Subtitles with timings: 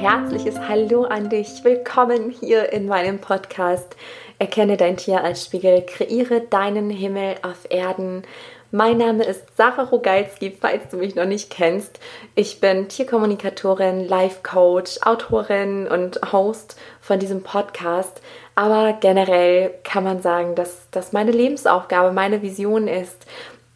[0.00, 1.62] herzliches Hallo an dich.
[1.62, 3.96] Willkommen hier in meinem Podcast.
[4.38, 8.22] Erkenne dein Tier als Spiegel, kreiere deinen Himmel auf Erden.
[8.70, 12.00] Mein Name ist Sarah Rogalski, falls du mich noch nicht kennst.
[12.34, 18.22] Ich bin Tierkommunikatorin, Life Coach, Autorin und Host von diesem Podcast.
[18.54, 23.26] Aber generell kann man sagen, dass das meine Lebensaufgabe, meine Vision ist,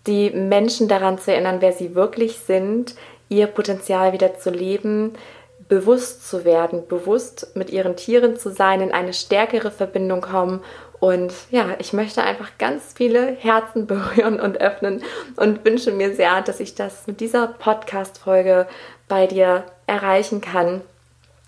[0.07, 2.95] die Menschen daran zu erinnern, wer sie wirklich sind,
[3.29, 5.13] ihr Potenzial wieder zu leben,
[5.69, 10.61] bewusst zu werden, bewusst mit ihren Tieren zu sein, in eine stärkere Verbindung kommen.
[11.01, 15.03] Und ja, ich möchte einfach ganz viele Herzen berühren und öffnen
[15.37, 18.67] und wünsche mir sehr, dass ich das mit dieser Podcast-Folge
[19.09, 20.81] bei dir erreichen kann.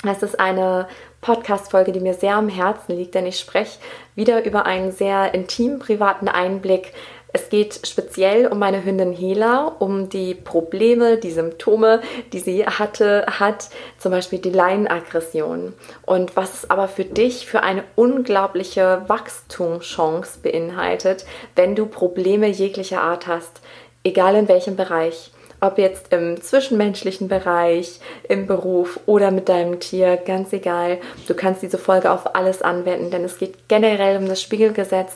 [0.05, 0.89] Es ist eine
[1.23, 3.79] Podcast-Folge, die mir sehr am Herzen liegt, denn ich spreche
[4.15, 6.93] wieder über einen sehr intimen, privaten Einblick
[7.37, 12.01] es geht speziell um meine Hündin Hela, um die Probleme, die Symptome,
[12.33, 15.75] die sie hatte, hat, zum Beispiel die Leinenaggression.
[16.07, 23.03] Und was es aber für dich für eine unglaubliche Wachstumschance beinhaltet, wenn du Probleme jeglicher
[23.03, 23.61] Art hast,
[24.03, 30.19] egal in welchem Bereich ob jetzt im zwischenmenschlichen Bereich, im Beruf oder mit deinem Tier,
[30.19, 30.99] ganz egal.
[31.27, 35.13] Du kannst diese Folge auf alles anwenden, denn es geht generell um das Spiegelgesetz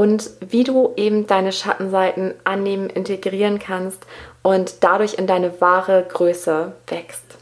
[0.00, 4.06] und wie du eben deine Schattenseiten annehmen, integrieren kannst
[4.40, 7.36] und dadurch in deine wahre Größe wächst.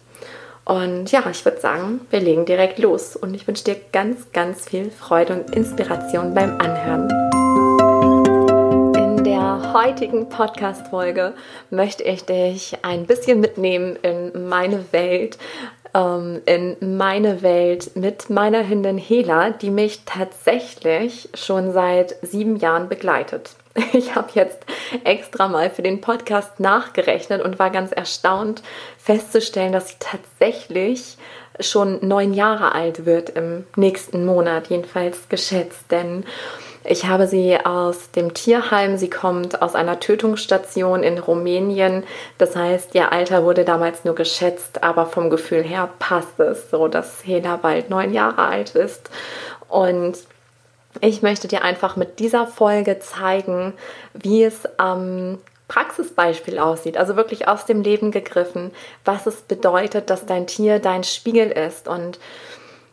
[0.65, 4.69] Und ja, ich würde sagen, wir legen direkt los und ich wünsche dir ganz, ganz
[4.69, 7.09] viel Freude und Inspiration beim Anhören.
[8.97, 11.35] In der heutigen Podcast-Folge
[11.71, 15.39] möchte ich dich ein bisschen mitnehmen in meine Welt,
[15.95, 22.89] ähm, in meine Welt mit meiner Hündin Hela, die mich tatsächlich schon seit sieben Jahren
[22.89, 23.51] begleitet.
[23.93, 24.59] Ich habe jetzt
[25.05, 28.63] extra mal für den Podcast nachgerechnet und war ganz erstaunt
[28.99, 31.17] festzustellen, dass sie tatsächlich
[31.61, 35.91] schon neun Jahre alt wird im nächsten Monat, jedenfalls geschätzt.
[35.91, 36.25] Denn
[36.85, 38.97] ich habe sie aus dem Tierheim.
[38.97, 42.05] Sie kommt aus einer Tötungsstation in Rumänien.
[42.39, 46.89] Das heißt, ihr Alter wurde damals nur geschätzt, aber vom Gefühl her passt es so,
[46.89, 49.11] dass Hela bald neun Jahre alt ist.
[49.69, 50.17] Und
[51.01, 53.75] ich möchte dir einfach mit dieser Folge zeigen,
[54.15, 58.73] wie es am Praxisbeispiel aussieht, also wirklich aus dem Leben gegriffen,
[59.05, 62.19] was es bedeutet, dass dein Tier dein Spiegel ist und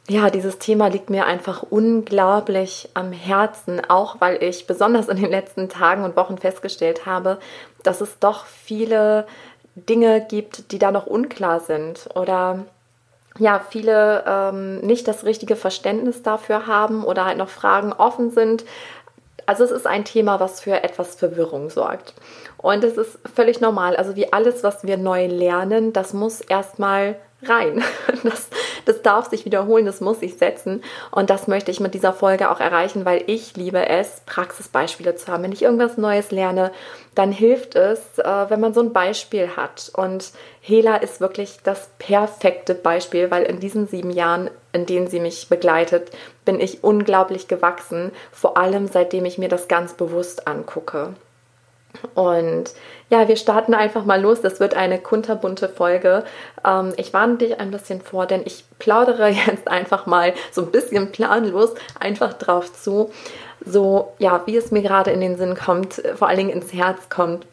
[0.07, 5.31] ja, dieses Thema liegt mir einfach unglaublich am Herzen, auch weil ich besonders in den
[5.31, 7.39] letzten Tagen und Wochen festgestellt habe,
[7.81, 9.25] dass es doch viele
[9.75, 12.65] Dinge gibt, die da noch unklar sind oder
[13.37, 18.63] ja, viele ähm, nicht das richtige Verständnis dafür haben oder halt noch Fragen offen sind.
[19.45, 22.13] Also es ist ein Thema, was für etwas Verwirrung sorgt.
[22.57, 23.95] Und es ist völlig normal.
[23.97, 27.83] Also wie alles, was wir neu lernen, das muss erstmal rein.
[28.23, 28.47] Das,
[28.85, 30.81] das darf sich wiederholen, das muss sich setzen.
[31.11, 35.31] Und das möchte ich mit dieser Folge auch erreichen, weil ich liebe es, Praxisbeispiele zu
[35.31, 35.43] haben.
[35.43, 36.71] Wenn ich irgendwas Neues lerne,
[37.13, 39.91] dann hilft es, äh, wenn man so ein Beispiel hat.
[39.93, 45.19] Und Hela ist wirklich das perfekte Beispiel, weil in diesen sieben Jahren, in denen sie
[45.19, 46.09] mich begleitet,
[46.45, 51.13] bin ich unglaublich gewachsen, vor allem seitdem ich mir das ganz bewusst angucke.
[52.13, 52.73] Und
[53.09, 54.41] ja, wir starten einfach mal los.
[54.41, 56.23] Das wird eine kunterbunte Folge.
[56.65, 60.71] Ähm, ich warne dich ein bisschen vor, denn ich plaudere jetzt einfach mal so ein
[60.71, 63.11] bisschen planlos einfach drauf zu.
[63.65, 67.09] So, ja, wie es mir gerade in den Sinn kommt, vor allen Dingen ins Herz
[67.09, 67.45] kommt.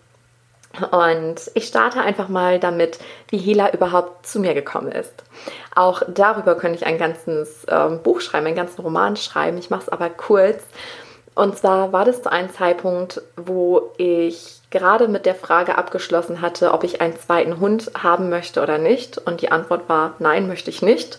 [0.91, 2.99] Und ich starte einfach mal damit,
[3.29, 5.13] wie Hela überhaupt zu mir gekommen ist.
[5.75, 9.59] Auch darüber könnte ich ein ganzes ähm, Buch schreiben, einen ganzen Roman schreiben.
[9.59, 10.63] Ich mache es aber kurz.
[11.35, 16.73] Und zwar war das zu einem Zeitpunkt, wo ich gerade mit der Frage abgeschlossen hatte,
[16.73, 19.19] ob ich einen zweiten Hund haben möchte oder nicht.
[19.19, 21.19] Und die Antwort war, nein, möchte ich nicht.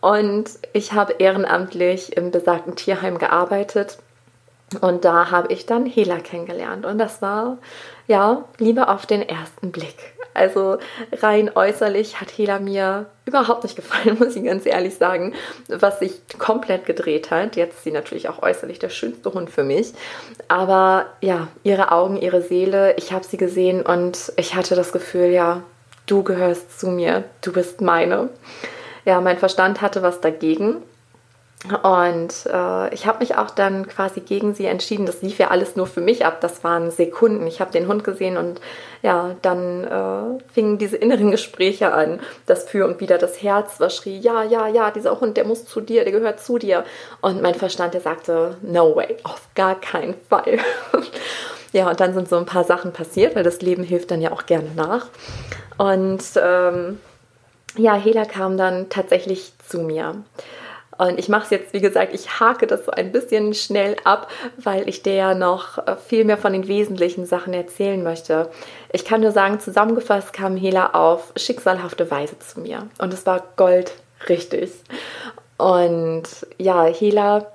[0.00, 3.98] Und ich habe ehrenamtlich im besagten Tierheim gearbeitet.
[4.80, 6.84] Und da habe ich dann Hela kennengelernt.
[6.84, 7.58] Und das war,
[8.08, 9.94] ja, Liebe auf den ersten Blick.
[10.34, 10.78] Also
[11.12, 15.34] rein äußerlich hat Hela mir überhaupt nicht gefallen, muss ich ganz ehrlich sagen,
[15.68, 17.56] was sich komplett gedreht hat.
[17.56, 19.92] Jetzt ist sie natürlich auch äußerlich der schönste Hund für mich.
[20.48, 25.26] Aber ja, ihre Augen, ihre Seele, ich habe sie gesehen und ich hatte das Gefühl,
[25.26, 25.62] ja,
[26.06, 28.30] du gehörst zu mir, du bist meine.
[29.04, 30.76] Ja, mein Verstand hatte was dagegen
[31.64, 35.06] und äh, ich habe mich auch dann quasi gegen sie entschieden.
[35.06, 36.40] Das lief ja alles nur für mich ab.
[36.40, 37.48] Das waren Sekunden.
[37.48, 38.60] Ich habe den Hund gesehen und
[39.02, 42.20] ja, dann äh, fingen diese inneren Gespräche an.
[42.46, 45.64] Das Für und Wider, das Herz, was schrie, ja, ja, ja, dieser Hund, der muss
[45.64, 46.84] zu dir, der gehört zu dir.
[47.22, 50.58] Und mein Verstand, der sagte, no way, auf gar keinen Fall.
[51.72, 54.30] ja, und dann sind so ein paar Sachen passiert, weil das Leben hilft dann ja
[54.30, 55.08] auch gerne nach.
[55.76, 57.00] Und ähm,
[57.76, 60.14] ja, Hela kam dann tatsächlich zu mir.
[60.98, 64.28] Und ich mache es jetzt, wie gesagt, ich hake das so ein bisschen schnell ab,
[64.56, 68.50] weil ich dir ja noch äh, viel mehr von den wesentlichen Sachen erzählen möchte.
[68.92, 72.88] Ich kann nur sagen, zusammengefasst kam Hela auf schicksalhafte Weise zu mir.
[72.98, 73.92] Und es war Gold
[74.28, 74.72] richtig.
[75.56, 76.24] Und
[76.58, 77.46] ja, Hela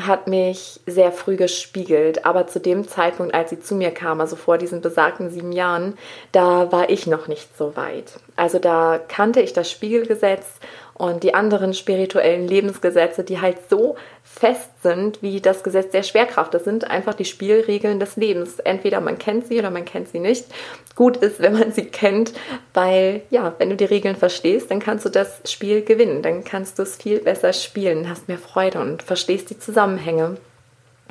[0.00, 4.34] hat mich sehr früh gespiegelt, aber zu dem Zeitpunkt, als sie zu mir kam, also
[4.34, 5.96] vor diesen besagten sieben Jahren,
[6.32, 8.14] da war ich noch nicht so weit.
[8.34, 10.58] Also da kannte ich das Spiegelgesetz
[10.94, 16.54] und die anderen spirituellen Lebensgesetze, die halt so fest sind wie das Gesetz der Schwerkraft.
[16.54, 18.60] Das sind einfach die Spielregeln des Lebens.
[18.60, 20.46] Entweder man kennt sie oder man kennt sie nicht.
[20.94, 22.32] Gut ist, wenn man sie kennt,
[22.74, 26.22] weil ja, wenn du die Regeln verstehst, dann kannst du das Spiel gewinnen.
[26.22, 30.36] Dann kannst du es viel besser spielen, hast mehr Freude und verstehst die Zusammenhänge.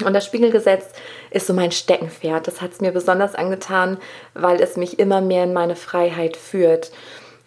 [0.04, 0.86] Und das Spiegelgesetz
[1.30, 2.48] ist so mein Steckenpferd.
[2.48, 3.98] Das hat es mir besonders angetan,
[4.34, 6.92] weil es mich immer mehr in meine Freiheit führt.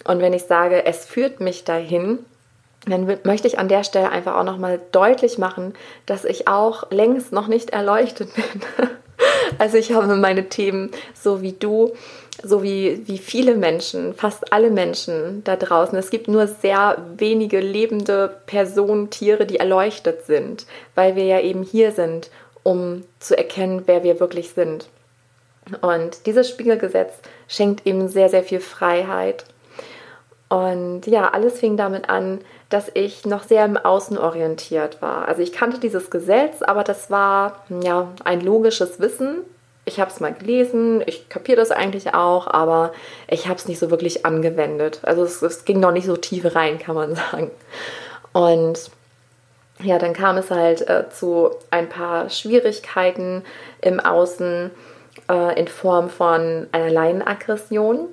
[0.06, 2.20] Und wenn ich sage, es führt mich dahin,
[2.87, 5.75] dann möchte ich an der Stelle einfach auch nochmal deutlich machen,
[6.06, 8.62] dass ich auch längst noch nicht erleuchtet bin.
[9.58, 11.93] also ich habe meine Themen so wie du,
[12.43, 15.99] so wie, wie viele Menschen, fast alle Menschen da draußen.
[15.99, 21.64] Es gibt nur sehr wenige lebende Personen, Tiere, die erleuchtet sind, weil wir ja eben
[21.64, 22.31] hier sind,
[22.62, 24.87] um zu erkennen, wer wir wirklich sind.
[25.81, 27.14] Und dieses Spiegelgesetz
[27.49, 29.44] schenkt eben sehr, sehr viel Freiheit
[30.48, 35.26] und ja, alles fing damit an, dass ich noch sehr im Außen orientiert war.
[35.26, 39.38] Also ich kannte dieses Gesetz, aber das war ja ein logisches Wissen.
[39.84, 42.93] Ich habe es mal gelesen, ich kapiere das eigentlich auch, aber
[43.28, 45.00] ich habe es nicht so wirklich angewendet.
[45.02, 47.50] Also es, es ging noch nicht so tief rein, kann man sagen.
[48.32, 48.90] Und
[49.82, 53.44] ja, dann kam es halt äh, zu ein paar Schwierigkeiten
[53.81, 54.70] im Außen
[55.28, 58.08] äh, in Form von einer Leinenaggression.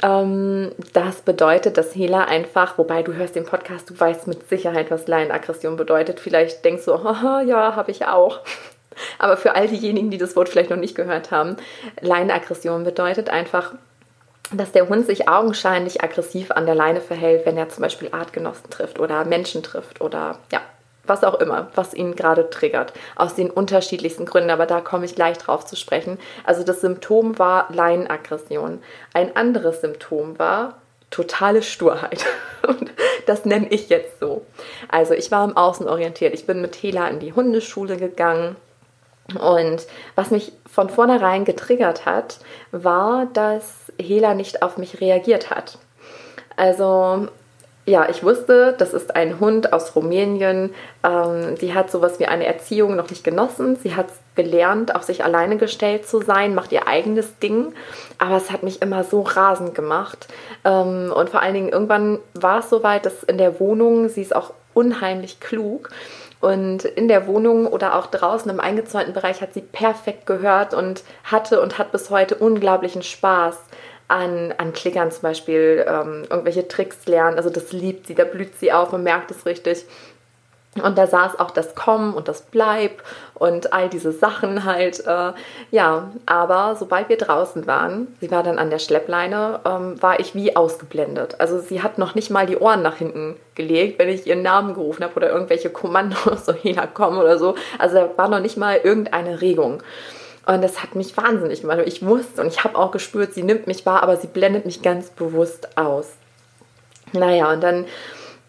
[0.00, 5.06] Das bedeutet, dass Hela einfach, wobei du hörst den Podcast, du weißt mit Sicherheit, was
[5.06, 6.20] Laienaggression bedeutet.
[6.20, 8.40] Vielleicht denkst du, haha, ja, habe ich auch.
[9.18, 11.56] Aber für all diejenigen, die das Wort vielleicht noch nicht gehört haben,
[12.00, 13.72] Leinenaggression bedeutet einfach,
[14.52, 18.68] dass der Hund sich augenscheinlich aggressiv an der Leine verhält, wenn er zum Beispiel Artgenossen
[18.70, 20.60] trifft oder Menschen trifft oder ja,
[21.06, 25.14] was auch immer, was ihn gerade triggert, aus den unterschiedlichsten Gründen, aber da komme ich
[25.14, 26.18] gleich drauf zu sprechen.
[26.44, 28.82] Also das Symptom war Leinenaggression.
[29.12, 30.78] Ein anderes Symptom war
[31.10, 32.24] totale Sturheit.
[33.26, 34.44] Das nenne ich jetzt so.
[34.88, 36.34] Also ich war im Außen orientiert.
[36.34, 38.56] Ich bin mit Hela in die Hundeschule gegangen.
[39.40, 42.38] Und was mich von vornherein getriggert hat,
[42.72, 45.78] war, dass Hela nicht auf mich reagiert hat.
[46.56, 47.28] Also
[47.84, 50.72] ja, ich wusste, das ist ein Hund aus Rumänien.
[51.02, 53.76] Ähm, die hat sowas wie eine Erziehung noch nicht genossen.
[53.82, 54.06] Sie hat
[54.36, 57.74] gelernt, auf sich alleine gestellt zu sein, macht ihr eigenes Ding.
[58.18, 60.28] Aber es hat mich immer so rasend gemacht.
[60.64, 64.36] Ähm, und vor allen Dingen irgendwann war es soweit, dass in der Wohnung, sie ist
[64.36, 65.90] auch unheimlich klug.
[66.40, 71.02] Und in der Wohnung oder auch draußen im eingezäunten Bereich hat sie perfekt gehört und
[71.24, 73.56] hatte und hat bis heute unglaublichen Spaß
[74.12, 77.38] an, an Klickern zum Beispiel ähm, irgendwelche Tricks lernen.
[77.38, 79.86] Also das liebt sie, da blüht sie auf, man merkt es richtig.
[80.82, 83.02] Und da saß auch das Komm und das Bleib
[83.34, 85.06] und all diese Sachen halt.
[85.06, 85.32] Äh,
[85.70, 90.34] ja, aber sobald wir draußen waren, sie war dann an der Schleppleine, ähm, war ich
[90.34, 91.36] wie ausgeblendet.
[91.40, 94.72] Also sie hat noch nicht mal die Ohren nach hinten gelegt, wenn ich ihren Namen
[94.72, 97.54] gerufen habe oder irgendwelche Kommandos, so jeder komm oder so.
[97.78, 99.82] Also da war noch nicht mal irgendeine Regung.
[100.46, 101.80] Und das hat mich wahnsinnig gemacht.
[101.86, 104.82] Ich wusste und ich habe auch gespürt, sie nimmt mich wahr, aber sie blendet mich
[104.82, 106.08] ganz bewusst aus.
[107.12, 107.86] Naja, und dann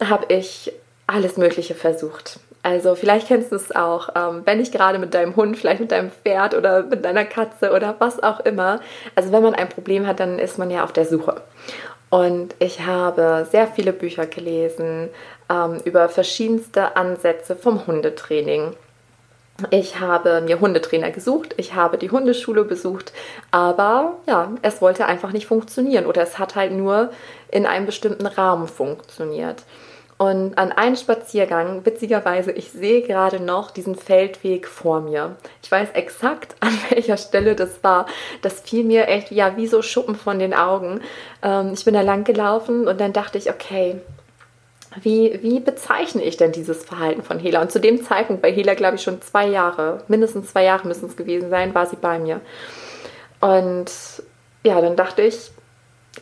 [0.04, 0.74] habe ich
[1.06, 2.40] alles Mögliche versucht.
[2.64, 5.92] Also vielleicht kennst du es auch, ähm, wenn nicht gerade mit deinem Hund, vielleicht mit
[5.92, 8.80] deinem Pferd oder mit deiner Katze oder was auch immer.
[9.16, 11.42] Also wenn man ein Problem hat, dann ist man ja auf der Suche.
[12.10, 15.10] Und ich habe sehr viele Bücher gelesen
[15.50, 18.76] ähm, über verschiedenste Ansätze vom Hundetraining.
[19.70, 23.14] Ich habe mir Hundetrainer gesucht, ich habe die Hundeschule besucht,
[23.52, 27.12] aber ja, es wollte einfach nicht funktionieren oder es hat halt nur
[27.52, 29.64] in einem bestimmten Rahmen funktioniert.
[30.18, 35.36] Und an einem Spaziergang, witzigerweise, ich sehe gerade noch diesen Feldweg vor mir.
[35.62, 38.06] Ich weiß exakt, an welcher Stelle das war.
[38.42, 41.02] Das fiel mir echt ja wie so Schuppen von den Augen.
[41.42, 44.02] Ähm, ich bin da lang gelaufen und dann dachte ich, okay,
[45.02, 47.62] wie, wie bezeichne ich denn dieses Verhalten von Hela?
[47.62, 51.08] Und zu dem Zeitpunkt, bei Hela glaube ich schon zwei Jahre, mindestens zwei Jahre müssen
[51.08, 52.42] es gewesen sein, war sie bei mir.
[53.42, 53.92] Und
[54.64, 55.52] ja, dann dachte ich,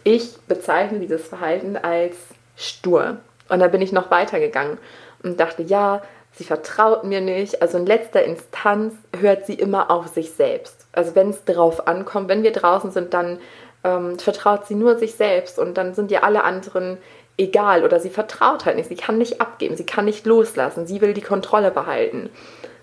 [0.03, 2.15] ich bezeichne dieses Verhalten als
[2.55, 3.17] stur.
[3.49, 4.77] Und dann bin ich noch weitergegangen
[5.23, 6.01] und dachte, ja,
[6.33, 7.61] sie vertraut mir nicht.
[7.61, 10.87] Also in letzter Instanz hört sie immer auf sich selbst.
[10.93, 13.39] Also wenn es drauf ankommt, wenn wir draußen sind, dann
[13.83, 16.97] ähm, vertraut sie nur sich selbst und dann sind ja alle anderen
[17.41, 21.01] egal oder sie vertraut halt nicht, sie kann nicht abgeben, sie kann nicht loslassen, sie
[21.01, 22.29] will die Kontrolle behalten.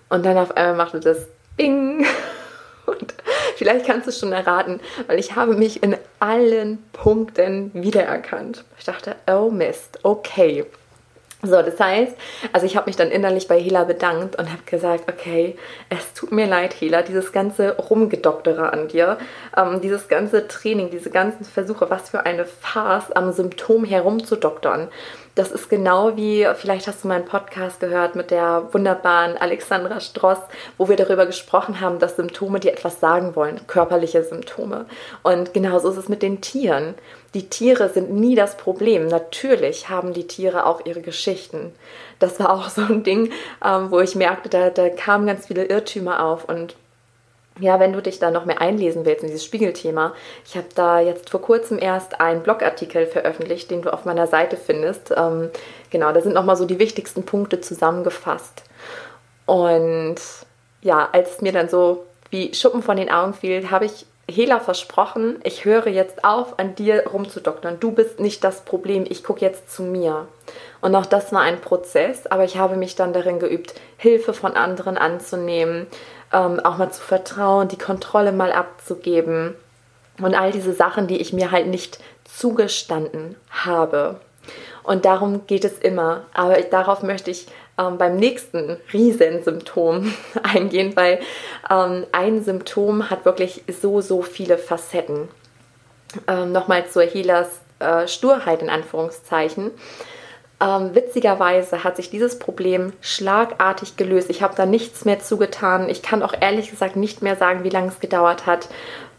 [0.09, 2.05] Und dann auf einmal macht das Bing.
[2.85, 3.13] Und
[3.55, 8.65] vielleicht kannst du es schon erraten, weil ich habe mich in allen Punkten wiedererkannt.
[8.79, 10.65] Ich dachte, oh Mist, okay.
[11.41, 12.17] So, das heißt,
[12.51, 15.55] also ich habe mich dann innerlich bei Hela bedankt und habe gesagt, okay,
[15.87, 19.17] es tut mir leid, Hela, dieses ganze Rumgedoktere an dir,
[19.55, 24.89] ähm, dieses ganze Training, diese ganzen Versuche, was für eine Farce am Symptom herumzudoktern.
[25.39, 30.39] Das ist genau wie, vielleicht hast du meinen Podcast gehört mit der wunderbaren Alexandra Stross,
[30.77, 34.85] wo wir darüber gesprochen haben, dass Symptome dir etwas sagen wollen, körperliche Symptome.
[35.23, 36.93] Und genauso ist es mit den Tieren.
[37.33, 39.07] Die Tiere sind nie das Problem.
[39.07, 41.71] Natürlich haben die Tiere auch ihre Geschichten.
[42.19, 43.31] Das war auch so ein Ding,
[43.63, 46.75] ähm, wo ich merkte, da, da kamen ganz viele Irrtümer auf und
[47.59, 50.13] ja, wenn du dich da noch mehr einlesen willst in dieses Spiegelthema,
[50.45, 54.57] ich habe da jetzt vor kurzem erst einen Blogartikel veröffentlicht, den du auf meiner Seite
[54.57, 55.13] findest.
[55.15, 55.49] Ähm,
[55.89, 58.63] genau, da sind nochmal so die wichtigsten Punkte zusammengefasst.
[59.45, 60.17] Und
[60.81, 64.59] ja, als es mir dann so wie Schuppen von den Augen fiel, habe ich Hela
[64.59, 67.79] versprochen, ich höre jetzt auf, an dir rumzudoktern.
[67.79, 70.27] Du bist nicht das Problem, ich gucke jetzt zu mir.
[70.81, 74.53] Und auch das war ein Prozess, aber ich habe mich dann darin geübt, Hilfe von
[74.53, 75.87] anderen anzunehmen,
[76.31, 79.55] ähm, auch mal zu vertrauen, die Kontrolle mal abzugeben
[80.19, 84.19] und all diese Sachen, die ich mir halt nicht zugestanden habe.
[84.83, 86.23] Und darum geht es immer.
[86.33, 91.19] Aber darauf möchte ich ähm, beim nächsten Riesensymptom eingehen, weil
[91.69, 95.29] ähm, ein Symptom hat wirklich so, so viele Facetten.
[96.27, 99.71] Ähm, Nochmal zur Healers äh, Sturheit in Anführungszeichen.
[100.61, 104.29] Ähm, witzigerweise hat sich dieses Problem schlagartig gelöst.
[104.29, 105.87] Ich habe da nichts mehr zugetan.
[105.87, 108.67] Ich kann auch ehrlich gesagt nicht mehr sagen, wie lange es gedauert hat.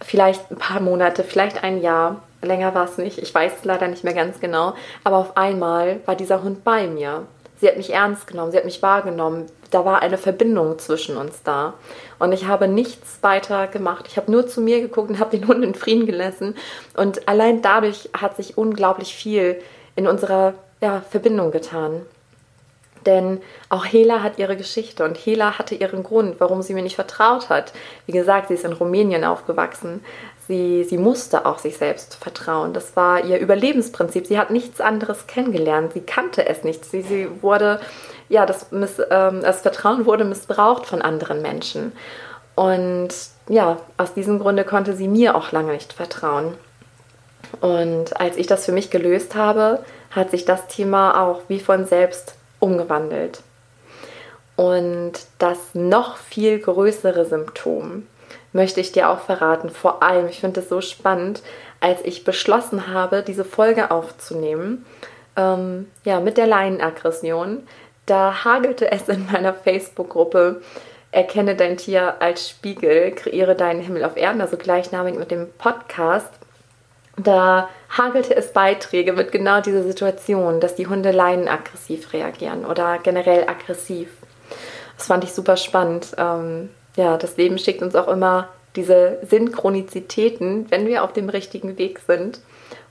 [0.01, 2.23] Vielleicht ein paar Monate, vielleicht ein Jahr.
[2.43, 3.19] Länger war es nicht.
[3.19, 4.75] Ich weiß es leider nicht mehr ganz genau.
[5.03, 7.27] Aber auf einmal war dieser Hund bei mir.
[7.61, 9.47] Sie hat mich ernst genommen, sie hat mich wahrgenommen.
[9.71, 11.75] Da war eine Verbindung zwischen uns da.
[12.19, 14.07] Und ich habe nichts weiter gemacht.
[14.09, 16.57] Ich habe nur zu mir geguckt und habe den Hund in Frieden gelassen.
[16.97, 19.61] Und allein dadurch hat sich unglaublich viel
[19.95, 22.03] in unserer ja, Verbindung getan.
[23.07, 26.97] Denn auch Hela hat ihre Geschichte und Hela hatte ihren Grund, warum sie mir nicht
[26.97, 27.73] vertraut hat.
[28.07, 30.05] Wie gesagt, sie ist in Rumänien aufgewachsen.
[30.47, 32.73] Sie, sie musste auch sich selbst vertrauen.
[32.75, 34.27] Das war ihr Überlebensprinzip.
[34.27, 35.93] Sie hat nichts anderes kennengelernt.
[35.95, 36.85] Sie kannte es nicht.
[36.85, 37.81] Sie, sie wurde,
[38.29, 41.93] ja, das, miss, ähm, das Vertrauen wurde missbraucht von anderen Menschen.
[42.55, 43.09] Und
[43.49, 46.55] ja, aus diesem Grunde konnte sie mir auch lange nicht vertrauen.
[47.61, 51.87] Und als ich das für mich gelöst habe, hat sich das Thema auch wie von
[51.87, 53.43] selbst umgewandelt.
[54.57, 58.07] Und das noch viel größere Symptom
[58.53, 59.71] möchte ich dir auch verraten.
[59.71, 61.43] Vor allem, ich finde es so spannend,
[61.81, 64.85] als ich beschlossen habe, diese Folge aufzunehmen,
[65.37, 67.67] ähm, ja, mit der Leinenaggression,
[68.07, 70.61] da hagelte es in meiner Facebook-Gruppe
[71.13, 76.31] Erkenne dein Tier als Spiegel, kreiere deinen Himmel auf Erden, also gleichnamig mit dem Podcast
[77.17, 83.49] da hagelte es Beiträge mit genau dieser Situation, dass die Hunde leinenaggressiv reagieren oder generell
[83.49, 84.09] aggressiv.
[84.97, 86.09] Das fand ich super spannend.
[86.17, 91.79] Ähm, ja, das Leben schickt uns auch immer diese Synchronizitäten, wenn wir auf dem richtigen
[91.79, 92.41] Weg sind.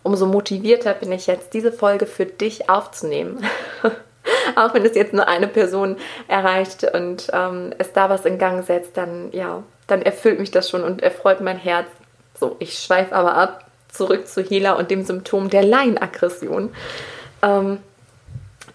[0.04, 3.46] Umso motivierter bin ich jetzt, diese Folge für dich aufzunehmen.
[4.56, 8.66] auch wenn es jetzt nur eine Person erreicht und ähm, es da was in Gang
[8.66, 11.88] setzt, dann ja, dann erfüllt mich das schon und erfreut mein Herz.
[12.40, 16.72] So, ich schweife aber ab zurück zu Hela und dem Symptom der Laienaggression.
[17.42, 17.80] Ähm,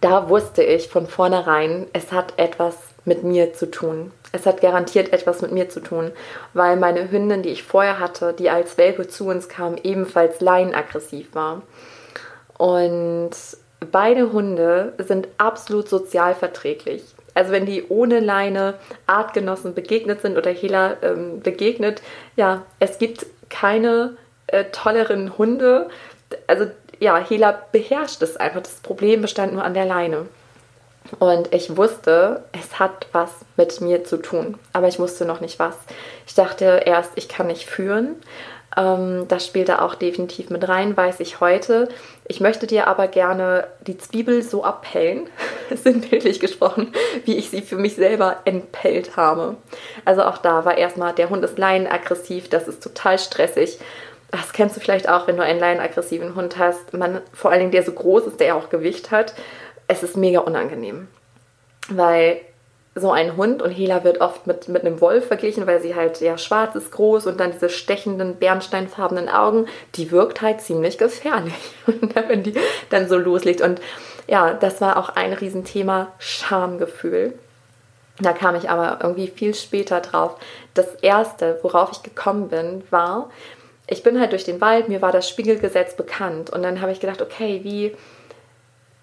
[0.00, 4.12] da wusste ich von vornherein, es hat etwas mit mir zu tun.
[4.33, 6.11] Es hat garantiert etwas mit mir zu tun,
[6.54, 11.35] weil meine Hündin, die ich vorher hatte, die als Welpe zu uns kam, ebenfalls laienaggressiv
[11.35, 11.62] war.
[12.59, 13.30] Und
[13.92, 17.04] beide Hunde sind absolut sozial verträglich.
[17.35, 18.75] Also wenn die ohne Leine
[19.06, 22.02] Artgenossen begegnet sind oder Hela ähm, begegnet,
[22.37, 25.88] ja, es gibt keine äh, tolleren Hunde.
[26.46, 26.66] Also
[27.00, 28.62] ja, Hela beherrscht es einfach.
[28.62, 30.26] Das Problem bestand nur an der Leine.
[31.18, 35.58] Und ich wusste, es hat was mit mir zu tun, aber ich wusste noch nicht
[35.58, 35.76] was.
[36.26, 38.16] Ich dachte erst, ich kann nicht führen.
[38.76, 41.88] Ähm, das spielt da auch definitiv mit rein, weiß ich heute.
[42.26, 45.28] Ich möchte dir aber gerne die Zwiebel so abpellen,
[45.74, 46.92] sinnbildlich gesprochen,
[47.26, 49.56] wie ich sie für mich selber entpellt habe.
[50.06, 53.78] Also auch da war erstmal, der Hund ist leinenaggressiv, das ist total stressig
[54.35, 57.71] das kennst du vielleicht auch, wenn du einen laienaggressiven Hund hast, man, vor allen Dingen
[57.71, 59.33] der so groß ist, der ja auch Gewicht hat,
[59.87, 61.07] es ist mega unangenehm.
[61.88, 62.41] Weil
[62.97, 66.21] so ein Hund und Hela wird oft mit, mit einem Wolf verglichen, weil sie halt
[66.21, 71.55] ja schwarz ist, groß und dann diese stechenden, bernsteinfarbenen Augen, die wirkt halt ziemlich gefährlich,
[71.87, 72.55] wenn die
[72.91, 73.61] dann so loslegt.
[73.61, 73.81] Und
[74.26, 77.38] ja, das war auch ein Riesenthema, Schamgefühl.
[78.19, 80.37] Da kam ich aber irgendwie viel später drauf.
[80.75, 83.31] Das erste, worauf ich gekommen bin, war,
[83.87, 87.00] ich bin halt durch den Wald, mir war das Spiegelgesetz bekannt und dann habe ich
[87.00, 87.95] gedacht, okay, wie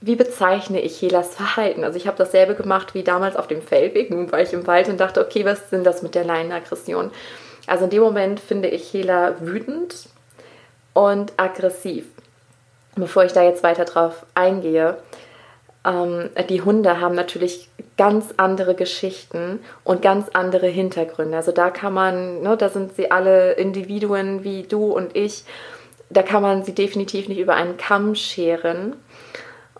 [0.03, 1.83] wie bezeichne ich Helas Verhalten?
[1.83, 4.09] Also ich habe dasselbe gemacht wie damals auf dem Feldweg.
[4.09, 7.11] Nun war ich im Wald und dachte, okay, was sind das mit der Leinenaggression?
[7.67, 10.09] Also in dem Moment finde ich Hela wütend
[10.93, 12.05] und aggressiv.
[12.95, 14.97] Bevor ich da jetzt weiter drauf eingehe,
[15.85, 21.37] ähm, die Hunde haben natürlich ganz andere Geschichten und ganz andere Hintergründe.
[21.37, 25.43] Also da kann man, ne, da sind sie alle Individuen wie du und ich,
[26.09, 28.95] da kann man sie definitiv nicht über einen Kamm scheren.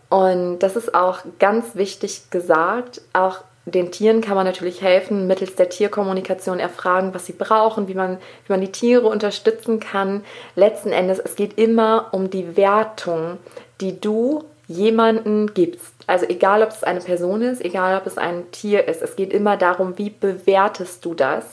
[0.09, 3.01] Und das ist auch ganz wichtig gesagt.
[3.13, 7.93] Auch den Tieren kann man natürlich helfen, mittels der Tierkommunikation erfragen, was sie brauchen, wie
[7.93, 10.23] man, wie man die Tiere unterstützen kann.
[10.55, 13.37] Letzten Endes, es geht immer um die Wertung,
[13.79, 15.93] die du jemanden gibst.
[16.07, 19.01] Also egal, ob es eine Person ist, egal, ob es ein Tier ist.
[19.01, 21.45] Es geht immer darum, wie bewertest du das?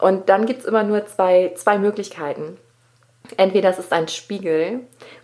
[0.00, 2.58] Und dann gibt es immer nur zwei, zwei Möglichkeiten.
[3.38, 4.80] Entweder es ist ein Spiegel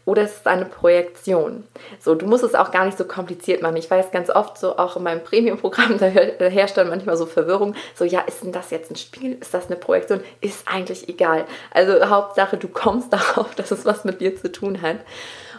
[0.06, 1.64] oder es ist eine Projektion.
[1.98, 3.76] So, du musst es auch gar nicht so kompliziert machen.
[3.76, 7.74] Ich weiß ganz oft so auch in meinem Premium-Programm, da herrscht dann manchmal so Verwirrung.
[7.94, 9.36] So, ja, ist denn das jetzt ein Spiegel?
[9.40, 10.22] Ist das eine Projektion?
[10.40, 11.44] Ist eigentlich egal.
[11.72, 15.00] Also Hauptsache, du kommst darauf, dass es was mit dir zu tun hat.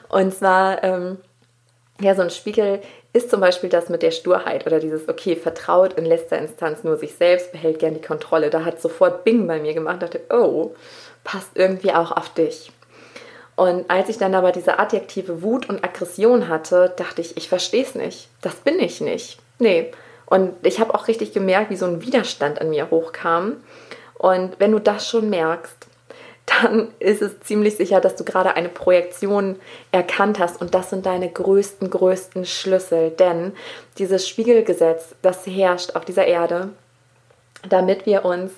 [0.09, 1.17] Und zwar, ähm,
[2.01, 2.81] ja, so ein Spiegel
[3.13, 6.97] ist zum Beispiel das mit der Sturheit oder dieses, okay, vertraut in letzter Instanz nur
[6.97, 8.49] sich selbst, behält gern die Kontrolle.
[8.49, 10.71] Da hat sofort Bing bei mir gemacht, dachte, oh,
[11.23, 12.71] passt irgendwie auch auf dich.
[13.55, 17.83] Und als ich dann aber diese adjektive Wut und Aggression hatte, dachte ich, ich verstehe
[17.83, 18.29] es nicht.
[18.41, 19.39] Das bin ich nicht.
[19.59, 19.91] Nee.
[20.25, 23.57] Und ich habe auch richtig gemerkt, wie so ein Widerstand an mir hochkam.
[24.17, 25.87] Und wenn du das schon merkst,
[26.51, 29.57] dann ist es ziemlich sicher, dass du gerade eine Projektion
[29.91, 33.11] erkannt hast und das sind deine größten, größten Schlüssel.
[33.11, 33.53] Denn
[33.97, 36.69] dieses Spiegelgesetz, das herrscht auf dieser Erde,
[37.67, 38.51] damit wir uns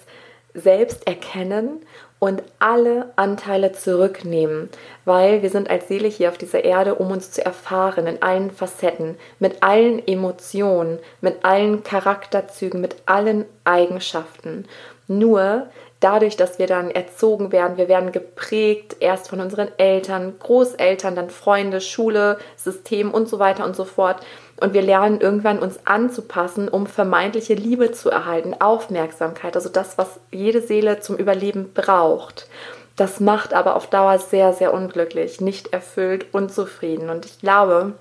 [0.54, 1.82] selbst erkennen
[2.20, 4.70] und alle Anteile zurücknehmen,
[5.04, 8.50] weil wir sind als Seele hier auf dieser Erde, um uns zu erfahren in allen
[8.52, 14.66] Facetten, mit allen Emotionen, mit allen Charakterzügen, mit allen Eigenschaften.
[15.10, 15.68] Nur
[16.04, 21.30] dadurch, dass wir dann erzogen werden, wir werden geprägt, erst von unseren Eltern, Großeltern, dann
[21.30, 24.18] Freunde, Schule, System und so weiter und so fort.
[24.60, 30.20] Und wir lernen irgendwann uns anzupassen, um vermeintliche Liebe zu erhalten, Aufmerksamkeit, also das, was
[30.32, 32.48] jede Seele zum Überleben braucht.
[32.96, 37.10] Das macht aber auf Dauer sehr, sehr unglücklich, nicht erfüllt, unzufrieden.
[37.10, 37.94] Und ich glaube,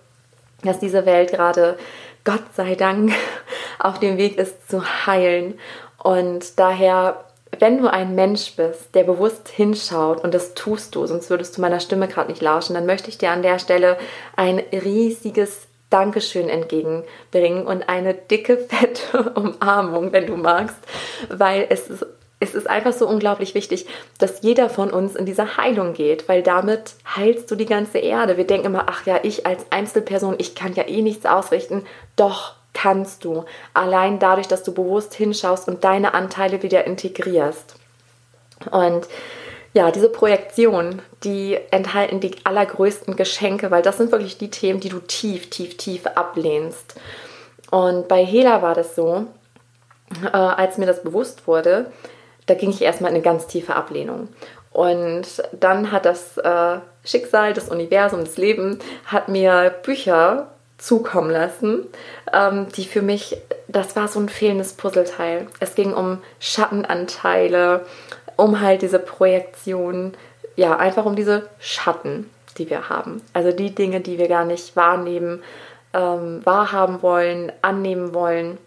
[0.63, 1.79] dass diese Welt gerade,
[2.25, 3.13] Gott sei Dank,
[3.79, 5.59] auf dem Weg ist zu heilen.
[6.03, 7.25] Und daher
[7.59, 11.61] wenn du ein Mensch bist, der bewusst hinschaut, und das tust du, sonst würdest du
[11.61, 13.99] meiner Stimme gerade nicht lauschen, dann möchte ich dir an der Stelle
[14.37, 20.79] ein riesiges Dankeschön entgegenbringen und eine dicke, fette Umarmung, wenn du magst,
[21.29, 22.07] weil es ist,
[22.41, 23.87] es ist einfach so unglaublich wichtig,
[24.19, 28.37] dass jeder von uns in diese Heilung geht, weil damit heilst du die ganze Erde.
[28.37, 31.85] Wir denken immer, ach ja, ich als Einzelperson, ich kann ja eh nichts ausrichten.
[32.17, 33.45] Doch, kannst du.
[33.75, 37.75] Allein dadurch, dass du bewusst hinschaust und deine Anteile wieder integrierst.
[38.71, 39.09] Und
[39.75, 44.91] ja, diese Projektion, die enthalten die allergrößten Geschenke, weil das sind wirklich die Themen, die
[44.91, 46.95] du tief, tief, tief ablehnst.
[47.71, 49.27] Und bei Hela war das so,
[50.25, 51.91] äh, als mir das bewusst wurde,
[52.47, 54.29] da ging ich erstmal in eine ganz tiefe Ablehnung.
[54.73, 60.52] Und dann hat das äh, Schicksal, das Universum, das Leben, hat mir Bücher
[60.83, 61.87] zukommen lassen,
[62.33, 63.37] ähm, die für mich,
[63.69, 65.47] das war so ein fehlendes Puzzleteil.
[65.61, 67.87] Es ging um Schattenanteile,
[68.37, 70.15] um halt diese Projektion,
[70.57, 73.23] ja, einfach um diese Schatten, die wir haben.
[73.33, 75.43] Also die Dinge, die wir gar nicht wahrnehmen,
[75.95, 78.59] ähm, wahrhaben wollen, annehmen wollen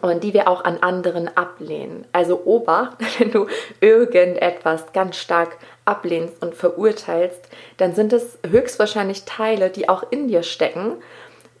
[0.00, 2.06] und die wir auch an anderen ablehnen.
[2.12, 3.46] Also Obacht, wenn du
[3.80, 10.42] irgendetwas ganz stark ablehnst und verurteilst, dann sind es höchstwahrscheinlich Teile, die auch in dir
[10.42, 10.96] stecken,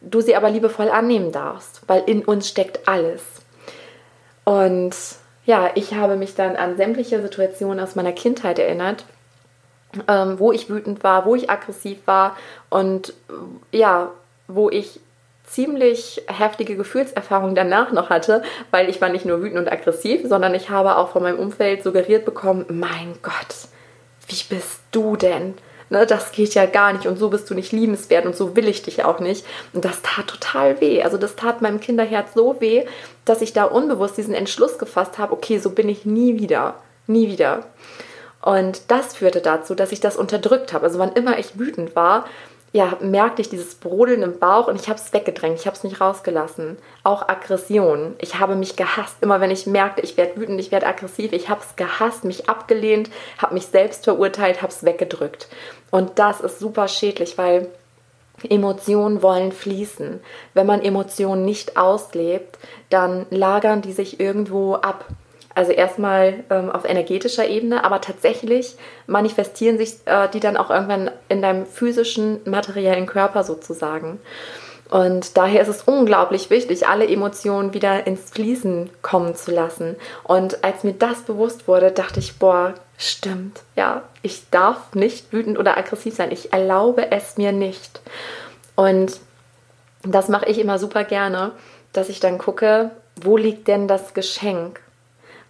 [0.00, 3.22] du sie aber liebevoll annehmen darfst, weil in uns steckt alles.
[4.44, 4.94] Und
[5.44, 9.04] ja, ich habe mich dann an sämtliche Situationen aus meiner Kindheit erinnert,
[10.08, 12.36] ähm, wo ich wütend war, wo ich aggressiv war
[12.68, 13.12] und
[13.72, 14.12] ja,
[14.46, 15.00] wo ich
[15.44, 20.54] ziemlich heftige Gefühlserfahrungen danach noch hatte, weil ich war nicht nur wütend und aggressiv, sondern
[20.54, 23.68] ich habe auch von meinem Umfeld suggeriert bekommen, mein Gott,
[24.30, 25.54] wie bist du denn?
[25.90, 28.68] ne, das geht ja gar nicht und so bist du nicht liebenswert und so will
[28.68, 29.44] ich dich auch nicht.
[29.72, 31.02] Und das tat total weh.
[31.02, 32.86] Also das tat meinem Kinderherz so weh,
[33.24, 37.28] dass ich da unbewusst diesen Entschluss gefasst habe, okay, so bin ich nie wieder, nie
[37.28, 37.66] wieder.
[38.40, 40.86] Und das führte dazu, dass ich das unterdrückt habe.
[40.86, 42.24] Also wann immer ich wütend war,
[42.72, 45.82] ja, merkte ich dieses Brodeln im Bauch und ich habe es weggedrängt, ich habe es
[45.82, 46.78] nicht rausgelassen.
[47.02, 48.14] Auch Aggression.
[48.18, 49.16] Ich habe mich gehasst.
[49.20, 52.48] Immer wenn ich merkte, ich werde wütend, ich werde aggressiv, ich habe es gehasst, mich
[52.48, 55.48] abgelehnt, habe mich selbst verurteilt, habe es weggedrückt.
[55.90, 57.66] Und das ist super schädlich, weil
[58.48, 60.20] Emotionen wollen fließen.
[60.54, 65.06] Wenn man Emotionen nicht auslebt, dann lagern die sich irgendwo ab.
[65.54, 71.10] Also erstmal ähm, auf energetischer Ebene, aber tatsächlich manifestieren sich äh, die dann auch irgendwann
[71.28, 74.20] in deinem physischen, materiellen Körper sozusagen.
[74.90, 79.96] Und daher ist es unglaublich wichtig, alle Emotionen wieder ins Fließen kommen zu lassen.
[80.24, 85.58] Und als mir das bewusst wurde, dachte ich, boah, stimmt, ja, ich darf nicht wütend
[85.58, 86.32] oder aggressiv sein.
[86.32, 88.00] Ich erlaube es mir nicht.
[88.74, 89.20] Und
[90.02, 91.52] das mache ich immer super gerne,
[91.92, 94.80] dass ich dann gucke, wo liegt denn das Geschenk?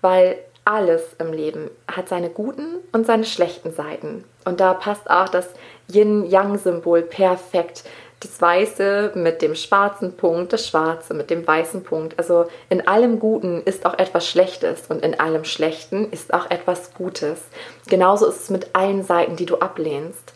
[0.00, 4.24] Weil alles im Leben hat seine guten und seine schlechten Seiten.
[4.44, 5.48] Und da passt auch das
[5.92, 7.84] Yin-Yang-Symbol perfekt.
[8.20, 12.18] Das Weiße mit dem schwarzen Punkt, das Schwarze mit dem weißen Punkt.
[12.18, 16.92] Also in allem Guten ist auch etwas Schlechtes und in allem Schlechten ist auch etwas
[16.92, 17.40] Gutes.
[17.88, 20.34] Genauso ist es mit allen Seiten, die du ablehnst.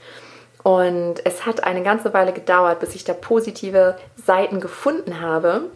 [0.62, 5.66] Und es hat eine ganze Weile gedauert, bis ich da positive Seiten gefunden habe.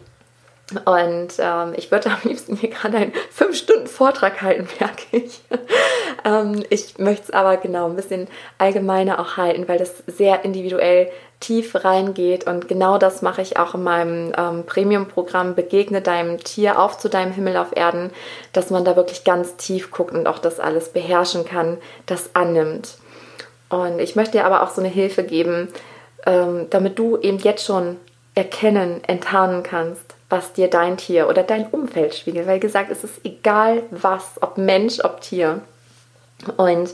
[0.85, 5.41] Und ähm, ich würde am liebsten hier gerade einen 5-Stunden-Vortrag halten, merke ich.
[6.25, 8.27] ähm, ich möchte es aber genau ein bisschen
[8.57, 12.45] allgemeiner auch halten, weil das sehr individuell tief reingeht.
[12.45, 17.09] Und genau das mache ich auch in meinem ähm, Premium-Programm Begegne deinem Tier auf zu
[17.09, 18.11] deinem Himmel auf Erden,
[18.53, 22.95] dass man da wirklich ganz tief guckt und auch das alles beherrschen kann, das annimmt.
[23.69, 25.69] Und ich möchte dir aber auch so eine Hilfe geben,
[26.25, 27.97] ähm, damit du eben jetzt schon
[28.35, 32.47] erkennen, enttarnen kannst, was dir dein Tier oder dein Umfeld spiegelt.
[32.47, 35.61] Weil gesagt, es ist egal was, ob Mensch, ob Tier.
[36.57, 36.93] Und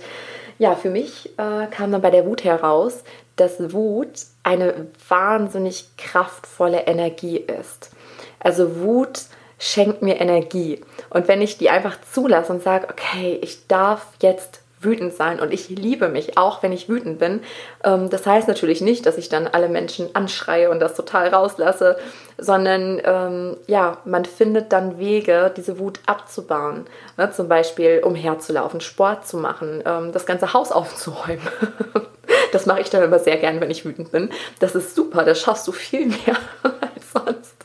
[0.58, 3.04] ja, für mich äh, kam dann bei der Wut heraus,
[3.36, 4.12] dass Wut
[4.44, 7.92] eine wahnsinnig kraftvolle Energie ist.
[8.40, 9.24] Also Wut
[9.60, 10.82] schenkt mir Energie.
[11.10, 15.54] Und wenn ich die einfach zulasse und sage, okay, ich darf jetzt wütend sein und
[15.54, 17.42] ich liebe mich, auch wenn ich wütend bin.
[17.84, 21.98] Ähm, das heißt natürlich nicht, dass ich dann alle Menschen anschreie und das total rauslasse,
[22.38, 26.86] sondern ähm, ja, man findet dann Wege, diese Wut abzubauen.
[27.18, 27.32] Ne?
[27.32, 31.48] Zum Beispiel umherzulaufen, Sport zu machen, ähm, das ganze Haus aufzuräumen.
[32.52, 34.30] das mache ich dann immer sehr gern, wenn ich wütend bin.
[34.60, 37.56] Das ist super, das schaffst du viel mehr als sonst.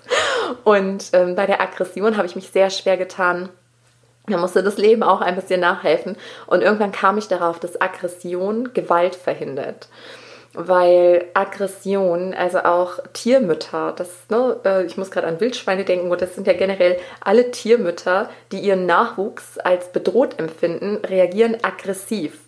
[0.64, 3.49] Und ähm, bei der Aggression habe ich mich sehr schwer getan,
[4.31, 6.16] da musste das Leben auch ein bisschen nachhelfen.
[6.47, 9.88] Und irgendwann kam ich darauf, dass Aggression Gewalt verhindert.
[10.53, 16.21] Weil Aggression, also auch Tiermütter, das, ne, äh, ich muss gerade an Wildschweine denken, und
[16.21, 22.40] das sind ja generell alle Tiermütter, die ihren Nachwuchs als bedroht empfinden, reagieren aggressiv.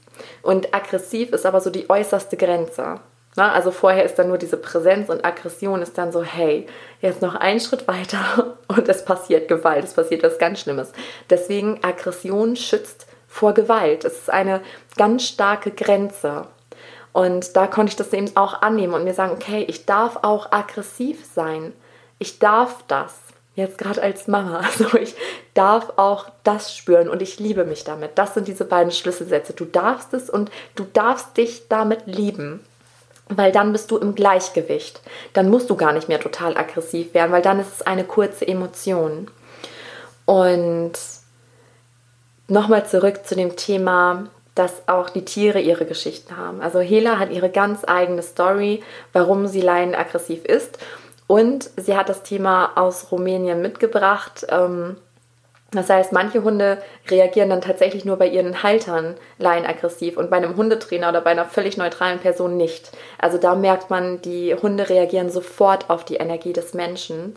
[0.42, 3.01] Und aggressiv ist aber so die äußerste Grenze.
[3.35, 6.66] Na, also vorher ist dann nur diese Präsenz und Aggression ist dann so, hey,
[7.01, 10.92] jetzt noch einen Schritt weiter und es passiert Gewalt, es passiert was ganz Schlimmes.
[11.31, 14.05] Deswegen Aggression schützt vor Gewalt.
[14.05, 14.61] Es ist eine
[14.99, 16.47] ganz starke Grenze.
[17.12, 20.53] Und da konnte ich das eben auch annehmen und mir sagen, okay, ich darf auch
[20.53, 21.73] aggressiv sein.
[22.18, 23.14] Ich darf das.
[23.55, 24.61] Jetzt gerade als Mama.
[24.64, 25.14] Also ich
[25.55, 28.12] darf auch das spüren und ich liebe mich damit.
[28.16, 29.55] Das sind diese beiden Schlüsselsätze.
[29.55, 32.61] Du darfst es und du darfst dich damit lieben
[33.37, 35.01] weil dann bist du im Gleichgewicht.
[35.33, 38.47] Dann musst du gar nicht mehr total aggressiv werden, weil dann ist es eine kurze
[38.47, 39.29] Emotion.
[40.25, 40.92] Und
[42.49, 46.61] nochmal zurück zu dem Thema, dass auch die Tiere ihre Geschichten haben.
[46.61, 50.79] Also Hela hat ihre ganz eigene Story, warum sie leiden aggressiv ist.
[51.27, 54.47] Und sie hat das Thema aus Rumänien mitgebracht.
[54.51, 54.97] Ähm,
[55.72, 60.56] das heißt, manche Hunde reagieren dann tatsächlich nur bei ihren Haltern laienaggressiv und bei einem
[60.56, 62.92] Hundetrainer oder bei einer völlig neutralen Person nicht.
[63.18, 67.37] Also da merkt man, die Hunde reagieren sofort auf die Energie des Menschen.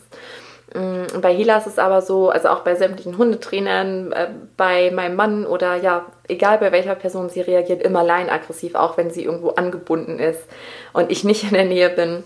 [0.73, 5.15] Mm, bei Hila ist es aber so, also auch bei sämtlichen Hundetrainern, äh, bei meinem
[5.15, 9.51] Mann oder ja, egal bei welcher Person, sie reagiert immer laienaggressiv, auch wenn sie irgendwo
[9.51, 10.43] angebunden ist
[10.91, 12.23] und ich nicht in der Nähe bin.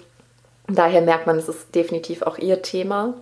[0.68, 3.14] Daher merkt man, es ist definitiv auch ihr Thema.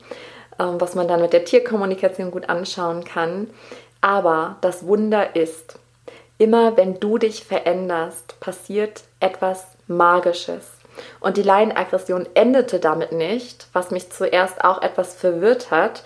[0.60, 3.50] Ähm, was man dann mit der Tierkommunikation gut anschauen kann.
[4.02, 5.80] Aber das Wunder ist,
[6.38, 10.72] immer wenn du dich veränderst, passiert etwas Magisches.
[11.20, 16.04] Und die Laienaggression endete damit nicht, was mich zuerst auch etwas verwirrt hat.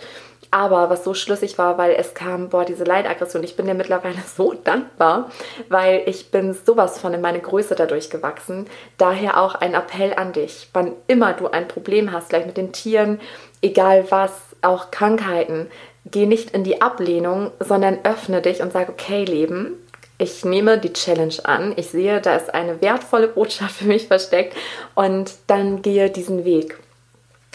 [0.53, 4.17] Aber was so schlüssig war, weil es kam, boah, diese Leidaggression, ich bin dir mittlerweile
[4.35, 5.31] so dankbar,
[5.69, 8.67] weil ich bin sowas von in meine Größe dadurch gewachsen.
[8.97, 12.73] Daher auch ein Appell an dich, wann immer du ein Problem hast, gleich mit den
[12.73, 13.21] Tieren,
[13.61, 15.67] egal was, auch Krankheiten,
[16.05, 19.77] geh nicht in die Ablehnung, sondern öffne dich und sag, okay, Leben,
[20.17, 21.73] ich nehme die Challenge an.
[21.77, 24.55] Ich sehe, da ist eine wertvolle Botschaft für mich versteckt
[24.93, 26.77] und dann gehe diesen Weg.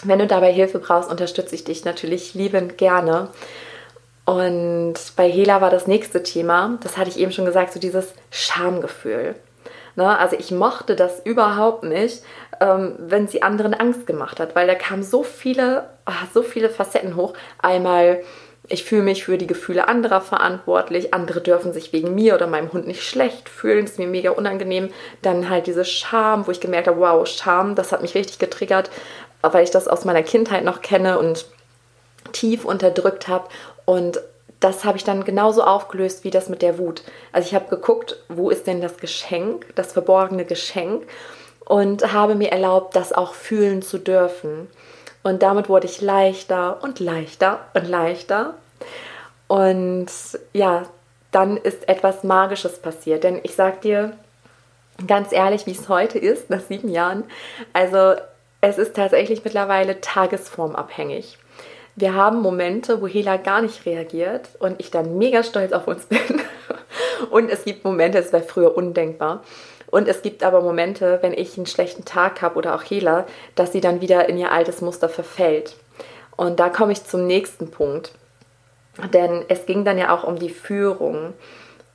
[0.03, 3.29] Wenn du dabei Hilfe brauchst, unterstütze ich dich natürlich liebend gerne.
[4.25, 8.13] Und bei Hela war das nächste Thema, das hatte ich eben schon gesagt, so dieses
[8.29, 9.35] Schamgefühl.
[9.95, 10.19] Ne?
[10.19, 12.21] Also ich mochte das überhaupt nicht,
[12.59, 16.69] ähm, wenn sie anderen Angst gemacht hat, weil da kamen so viele, ach, so viele
[16.69, 17.33] Facetten hoch.
[17.59, 18.23] Einmal,
[18.69, 22.73] ich fühle mich für die Gefühle anderer verantwortlich, andere dürfen sich wegen mir oder meinem
[22.73, 24.89] Hund nicht schlecht fühlen, ist mir mega unangenehm.
[25.21, 28.89] Dann halt diese Scham, wo ich gemerkt habe, wow, Scham, das hat mich richtig getriggert
[29.41, 31.45] weil ich das aus meiner Kindheit noch kenne und
[32.31, 33.47] tief unterdrückt habe.
[33.85, 34.19] Und
[34.59, 37.03] das habe ich dann genauso aufgelöst wie das mit der Wut.
[37.31, 41.03] Also ich habe geguckt, wo ist denn das Geschenk, das verborgene Geschenk
[41.67, 44.69] und habe mir erlaubt, das auch fühlen zu dürfen.
[45.23, 48.53] Und damit wurde ich leichter und leichter und leichter.
[49.47, 50.07] Und
[50.53, 50.83] ja,
[51.31, 53.25] dann ist etwas Magisches passiert.
[53.25, 54.13] Denn ich sage dir
[55.05, 57.25] ganz ehrlich, wie es heute ist, nach sieben Jahren.
[57.73, 58.13] Also
[58.61, 61.37] es ist tatsächlich mittlerweile tagesformabhängig.
[61.97, 66.05] Wir haben Momente, wo Hela gar nicht reagiert und ich dann mega stolz auf uns
[66.07, 66.41] bin.
[67.29, 69.43] Und es gibt Momente, es wäre früher undenkbar.
[69.89, 73.71] Und es gibt aber Momente, wenn ich einen schlechten Tag habe oder auch Hela, dass
[73.71, 75.75] sie dann wieder in ihr altes Muster verfällt.
[76.35, 78.11] Und da komme ich zum nächsten Punkt.
[79.13, 81.33] Denn es ging dann ja auch um die Führung.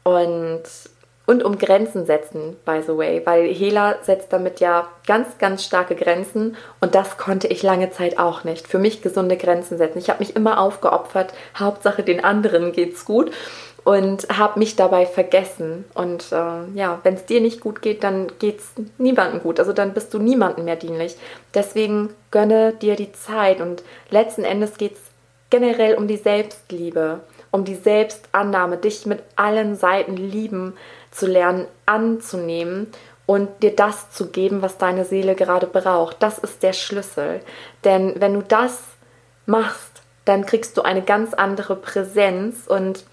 [0.04, 0.62] Und
[1.24, 5.94] und um Grenzen setzen, by the way, weil Hela setzt damit ja ganz, ganz starke
[5.94, 8.66] Grenzen und das konnte ich lange Zeit auch nicht.
[8.66, 9.98] Für mich gesunde Grenzen setzen.
[9.98, 13.30] Ich habe mich immer aufgeopfert, Hauptsache den anderen geht's gut
[13.84, 15.84] und habe mich dabei vergessen.
[15.94, 19.58] Und äh, ja, wenn es dir nicht gut geht, dann geht's niemandem gut.
[19.58, 21.16] Also dann bist du niemandem mehr dienlich.
[21.54, 25.00] Deswegen gönne dir die Zeit und letzten Endes geht's
[25.50, 30.74] generell um die Selbstliebe, um die Selbstannahme, dich mit allen Seiten lieben
[31.10, 32.86] zu lernen, anzunehmen
[33.26, 36.22] und dir das zu geben, was deine Seele gerade braucht.
[36.22, 37.40] Das ist der Schlüssel.
[37.84, 38.82] Denn wenn du das
[39.44, 43.04] machst, dann kriegst du eine ganz andere Präsenz und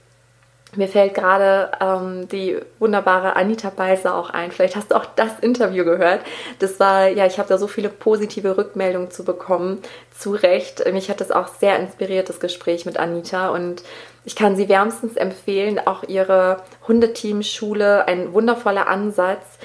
[0.75, 4.51] mir fällt gerade ähm, die wunderbare Anita Balser auch ein.
[4.51, 6.21] Vielleicht hast du auch das Interview gehört.
[6.59, 9.81] Das war, ja, ich habe da so viele positive Rückmeldungen zu bekommen.
[10.15, 10.83] Zu Recht.
[10.93, 13.49] Mich hat das auch sehr inspiriert, das Gespräch mit Anita.
[13.49, 13.83] Und
[14.25, 15.79] ich kann sie wärmstens empfehlen.
[15.83, 19.57] Auch ihre Hundeteam-Schule, ein wundervoller Ansatz.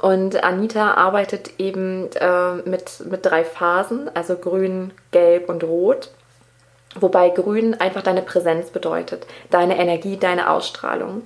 [0.00, 6.10] Und Anita arbeitet eben äh, mit, mit drei Phasen, also grün, gelb und rot.
[7.00, 11.22] Wobei grün einfach deine Präsenz bedeutet, deine Energie, deine Ausstrahlung.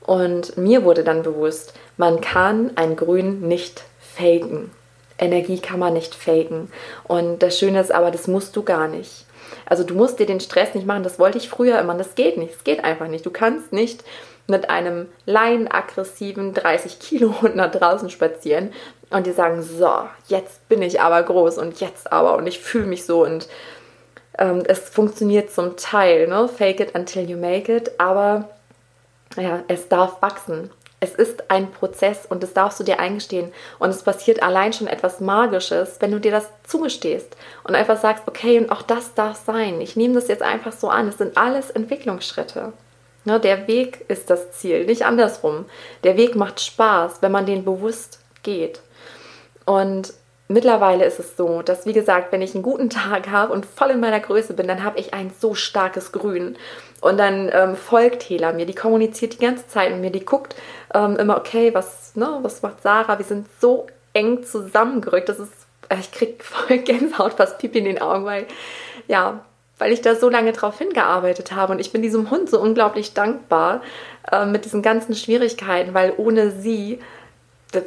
[0.00, 4.70] Und mir wurde dann bewusst, man kann ein Grün nicht faken.
[5.18, 6.70] Energie kann man nicht faken.
[7.04, 9.26] Und das Schöne ist aber, das musst du gar nicht.
[9.64, 12.36] Also du musst dir den Stress nicht machen, das wollte ich früher immer, das geht
[12.36, 13.24] nicht, das geht einfach nicht.
[13.24, 14.04] Du kannst nicht
[14.48, 18.72] mit einem laienaggressiven 30 Kilo Hund nach draußen spazieren
[19.10, 19.90] und dir sagen, so,
[20.28, 23.48] jetzt bin ich aber groß und jetzt aber und ich fühle mich so und
[24.38, 26.48] ähm, es funktioniert zum Teil, ne?
[26.48, 28.48] Fake it until you make it, aber
[29.36, 30.70] ja, es darf wachsen.
[30.98, 33.52] Es ist ein Prozess und das darfst du dir eingestehen.
[33.78, 38.24] Und es passiert allein schon etwas Magisches, wenn du dir das zugestehst und einfach sagst,
[38.26, 39.80] okay, und auch das darf sein.
[39.82, 41.08] Ich nehme das jetzt einfach so an.
[41.08, 42.72] Es sind alles Entwicklungsschritte.
[43.24, 45.66] Ne, der Weg ist das Ziel, nicht andersrum.
[46.04, 48.80] Der Weg macht Spaß, wenn man den bewusst geht.
[49.66, 50.14] Und
[50.48, 53.90] mittlerweile ist es so, dass, wie gesagt, wenn ich einen guten Tag habe und voll
[53.90, 56.56] in meiner Größe bin, dann habe ich ein so starkes Grün.
[57.00, 60.56] Und dann ähm, folgt Hela mir, die kommuniziert die ganze Zeit mit mir, die guckt
[60.94, 63.18] ähm, immer, okay, was, ne, was macht Sarah?
[63.18, 65.52] Wir sind so eng zusammengerückt, das ist,
[65.88, 68.46] äh, ich kriege voll Gänsehaut, fast Pipi in den Augen, weil,
[69.08, 69.44] ja,
[69.78, 73.12] weil ich da so lange drauf hingearbeitet habe und ich bin diesem Hund so unglaublich
[73.12, 73.82] dankbar
[74.32, 76.98] äh, mit diesen ganzen Schwierigkeiten, weil ohne sie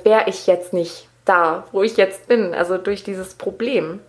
[0.04, 4.00] wäre ich jetzt nicht da, wo ich jetzt bin, also durch dieses Problem,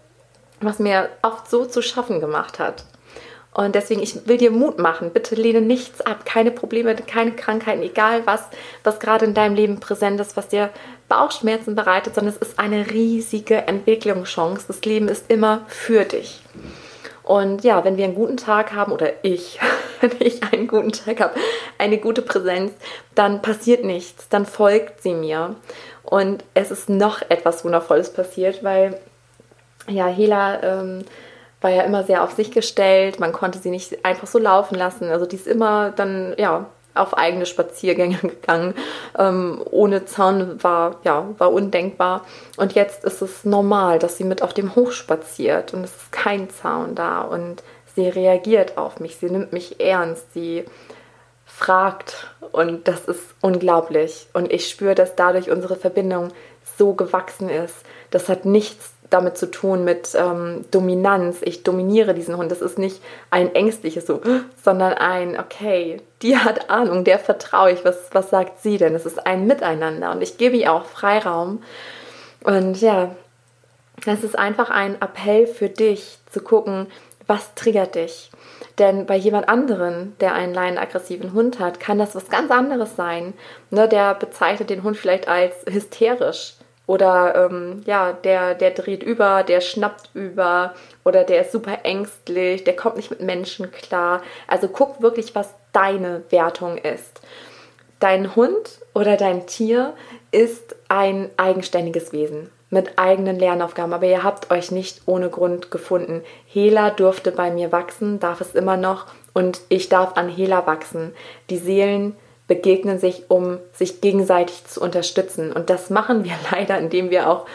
[0.60, 2.84] was mir oft so zu schaffen gemacht hat.
[3.52, 5.10] Und deswegen, ich will dir Mut machen.
[5.10, 6.24] Bitte lehne nichts ab.
[6.24, 8.44] Keine Probleme, keine Krankheiten, egal was,
[8.84, 10.70] was gerade in deinem Leben präsent ist, was dir
[11.08, 14.66] Bauchschmerzen bereitet, sondern es ist eine riesige Entwicklungschance.
[14.68, 16.42] Das Leben ist immer für dich.
[17.22, 19.58] Und ja, wenn wir einen guten Tag haben, oder ich,
[20.00, 21.34] wenn ich einen guten Tag habe,
[21.78, 22.72] eine gute Präsenz,
[23.14, 25.56] dann passiert nichts, dann folgt sie mir.
[26.02, 28.98] Und es ist noch etwas Wundervolles passiert, weil
[29.88, 31.04] ja, Hela ähm,
[31.60, 33.20] war ja immer sehr auf sich gestellt.
[33.20, 35.10] Man konnte sie nicht einfach so laufen lassen.
[35.10, 38.74] Also die ist immer dann, ja, auf eigene Spaziergänge gegangen.
[39.18, 42.24] Ähm, ohne Zaun war, ja, war undenkbar.
[42.56, 46.12] Und jetzt ist es normal, dass sie mit auf dem Hoch spaziert und es ist
[46.12, 47.62] kein Zaun da und
[47.94, 50.64] sie reagiert auf mich, sie nimmt mich ernst, sie
[51.44, 54.28] fragt und das ist unglaublich.
[54.32, 56.28] Und ich spüre, dass dadurch unsere Verbindung
[56.78, 57.76] so gewachsen ist.
[58.10, 61.38] Das hat nichts damit zu tun mit ähm, Dominanz.
[61.42, 62.50] Ich dominiere diesen Hund.
[62.50, 64.20] Das ist nicht ein ängstliches so,
[64.62, 67.84] sondern ein, okay, die hat Ahnung, der vertraue ich.
[67.84, 68.94] Was, was sagt sie denn?
[68.94, 71.62] Es ist ein Miteinander und ich gebe ihr auch Freiraum.
[72.44, 73.14] Und ja,
[74.04, 76.86] das ist einfach ein Appell für dich zu gucken,
[77.26, 78.30] was triggert dich.
[78.78, 83.34] Denn bei jemand anderen, der einen laienaggressiven Hund hat, kann das was ganz anderes sein.
[83.70, 86.54] Ne, der bezeichnet den Hund vielleicht als hysterisch
[86.90, 90.74] oder ähm, ja, der, der dreht über, der schnappt über
[91.04, 94.22] oder der ist super ängstlich, der kommt nicht mit Menschen klar.
[94.48, 97.20] Also guck wirklich, was deine Wertung ist.
[98.00, 99.94] Dein Hund oder dein Tier
[100.32, 106.22] ist ein eigenständiges Wesen mit eigenen Lernaufgaben, aber ihr habt euch nicht ohne Grund gefunden.
[106.44, 111.12] Hela durfte bei mir wachsen, darf es immer noch und ich darf an Hela wachsen.
[111.50, 112.16] Die Seelen
[112.50, 115.52] begegnen sich, um sich gegenseitig zu unterstützen.
[115.52, 117.46] Und das machen wir leider, indem wir auch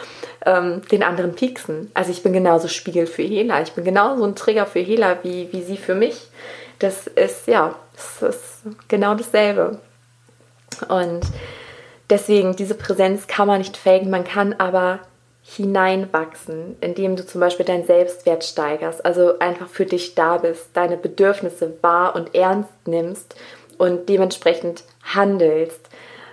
[0.46, 1.90] ähm, den anderen pieksen.
[1.92, 3.60] Also ich bin genauso Spiegel für Hela.
[3.60, 6.28] Ich bin genauso ein Trigger für Hela wie, wie sie für mich.
[6.78, 9.80] Das ist, ja, das ist genau dasselbe.
[10.88, 11.26] Und
[12.08, 15.00] deswegen, diese Präsenz kann man nicht faken, man kann aber
[15.42, 20.96] hineinwachsen, indem du zum Beispiel deinen Selbstwert steigerst, also einfach für dich da bist, deine
[20.96, 23.36] Bedürfnisse wahr und ernst nimmst
[23.78, 25.88] und dementsprechend handelst.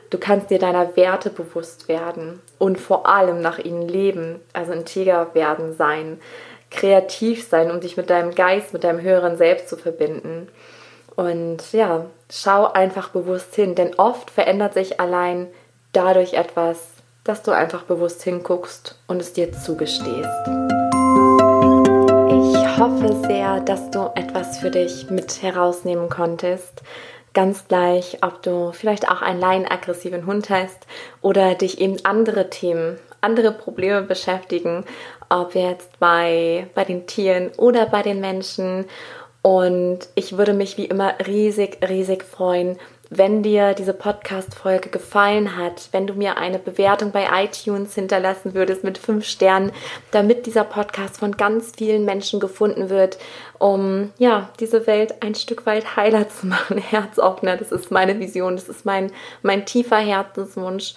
[0.09, 5.33] Du kannst dir deiner Werte bewusst werden und vor allem nach ihnen leben, also integer
[5.33, 6.19] werden sein,
[6.69, 10.49] kreativ sein, um dich mit deinem Geist, mit deinem höheren Selbst zu verbinden.
[11.15, 15.47] Und ja, schau einfach bewusst hin, denn oft verändert sich allein
[15.93, 16.89] dadurch etwas,
[17.23, 20.29] dass du einfach bewusst hinguckst und es dir zugestehst.
[22.29, 26.81] Ich hoffe sehr, dass du etwas für dich mit herausnehmen konntest
[27.33, 30.87] ganz gleich, ob du vielleicht auch einen laienaggressiven Hund hast
[31.21, 34.85] oder dich eben andere Themen, andere Probleme beschäftigen,
[35.29, 38.85] ob jetzt bei, bei den Tieren oder bei den Menschen.
[39.43, 42.79] Und ich würde mich wie immer riesig, riesig freuen,
[43.09, 48.85] wenn dir diese Podcast-Folge gefallen hat, wenn du mir eine Bewertung bei iTunes hinterlassen würdest
[48.85, 49.73] mit fünf Sternen,
[50.11, 53.17] damit dieser Podcast von ganz vielen Menschen gefunden wird,
[53.59, 57.57] um ja, diese Welt ein Stück weit heiler zu machen, Herzoffner.
[57.57, 60.93] Das ist meine Vision, das ist mein, mein tiefer Herzenswunsch.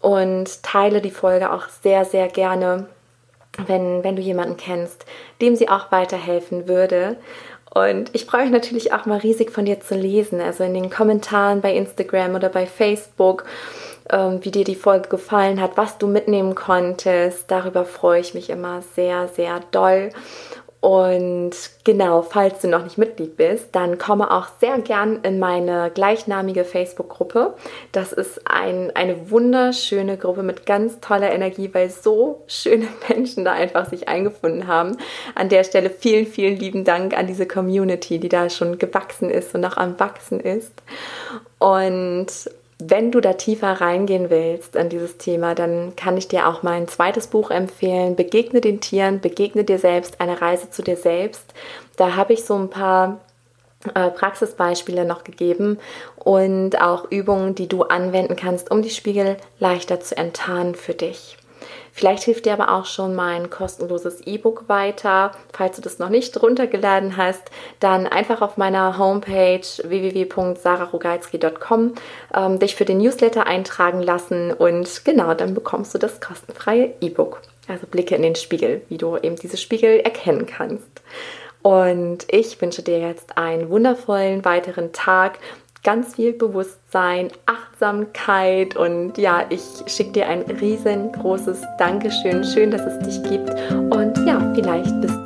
[0.00, 2.86] Und teile die Folge auch sehr, sehr gerne,
[3.66, 5.06] wenn, wenn du jemanden kennst,
[5.40, 7.16] dem sie auch weiterhelfen würde.
[7.76, 10.88] Und ich freue mich natürlich auch mal riesig von dir zu lesen, also in den
[10.88, 13.44] Kommentaren bei Instagram oder bei Facebook,
[14.08, 17.50] ähm, wie dir die Folge gefallen hat, was du mitnehmen konntest.
[17.50, 20.08] Darüber freue ich mich immer sehr, sehr doll.
[20.80, 21.52] Und
[21.84, 26.64] genau, falls du noch nicht Mitglied bist, dann komme auch sehr gern in meine gleichnamige
[26.64, 27.54] Facebook-Gruppe.
[27.92, 33.52] Das ist ein, eine wunderschöne Gruppe mit ganz toller Energie, weil so schöne Menschen da
[33.52, 34.96] einfach sich eingefunden haben.
[35.34, 39.54] An der Stelle vielen, vielen lieben Dank an diese Community, die da schon gewachsen ist
[39.54, 40.72] und noch am Wachsen ist.
[41.58, 42.28] Und
[42.88, 46.88] wenn du da tiefer reingehen willst an dieses Thema, dann kann ich dir auch mein
[46.88, 48.16] zweites Buch empfehlen.
[48.16, 51.54] Begegne den Tieren, begegne dir selbst, eine Reise zu dir selbst.
[51.96, 53.20] Da habe ich so ein paar
[53.94, 55.78] äh, Praxisbeispiele noch gegeben
[56.16, 61.36] und auch Übungen, die du anwenden kannst, um die Spiegel leichter zu enttarnen für dich.
[61.96, 65.30] Vielleicht hilft dir aber auch schon mein kostenloses E-Book weiter.
[65.54, 71.94] Falls du das noch nicht runtergeladen hast, dann einfach auf meiner Homepage www.sararogalski.com
[72.34, 77.40] ähm, dich für den Newsletter eintragen lassen und genau, dann bekommst du das kostenfreie E-Book.
[77.66, 81.00] Also Blicke in den Spiegel, wie du eben diese Spiegel erkennen kannst.
[81.62, 85.38] Und ich wünsche dir jetzt einen wundervollen weiteren Tag
[85.86, 92.42] ganz viel Bewusstsein, Achtsamkeit und ja, ich schicke dir ein riesengroßes Dankeschön.
[92.42, 93.50] Schön, dass es dich gibt
[93.94, 95.25] und ja, vielleicht bis